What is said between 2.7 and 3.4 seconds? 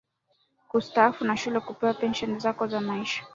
maisha